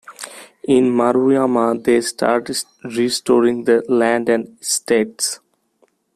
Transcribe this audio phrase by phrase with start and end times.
[0.63, 2.49] In Maruyama, they start
[2.83, 5.39] restoring the land and estates.